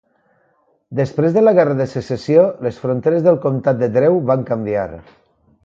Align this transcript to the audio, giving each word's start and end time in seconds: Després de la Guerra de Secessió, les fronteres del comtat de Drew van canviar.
Després 0.99 1.35
de 1.35 1.43
la 1.43 1.53
Guerra 1.59 1.75
de 1.81 1.87
Secessió, 1.91 2.45
les 2.69 2.79
fronteres 2.87 3.29
del 3.29 3.39
comtat 3.45 3.81
de 3.85 3.91
Drew 3.99 4.19
van 4.31 4.49
canviar. 4.53 4.89